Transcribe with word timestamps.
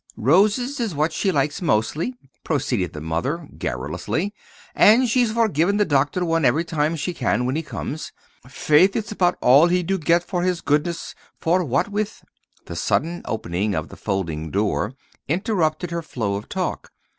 "Roses 0.17 0.79
is 0.79 0.95
what 0.95 1.13
she 1.13 1.31
likes 1.31 1.61
mostly," 1.61 2.15
proceeded 2.43 2.91
the 2.93 3.01
mother, 3.01 3.47
garrulously, 3.59 4.33
"and 4.73 5.07
she's 5.07 5.31
for 5.31 5.47
giving 5.47 5.77
the 5.77 5.85
doctor 5.85 6.25
one 6.25 6.43
every 6.43 6.63
time 6.63 6.95
she 6.95 7.13
can 7.13 7.45
when 7.45 7.55
he 7.55 7.61
comes. 7.61 8.11
Faith! 8.47 8.95
it's 8.95 9.11
about 9.11 9.37
all 9.41 9.67
he 9.67 9.83
do 9.83 9.99
get 9.99 10.23
for 10.23 10.41
his 10.41 10.59
goodness, 10.61 11.13
for 11.39 11.63
what 11.63 11.89
with" 11.89 12.23
The 12.65 12.75
sudden 12.75 13.21
opening 13.25 13.75
of 13.75 13.89
the 13.89 13.95
folding 13.95 14.49
door 14.49 14.95
interrupted 15.27 15.91
her 15.91 16.01
flow 16.01 16.33
of 16.33 16.49
talk. 16.49 16.91